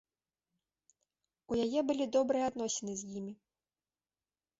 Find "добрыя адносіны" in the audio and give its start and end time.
2.15-2.91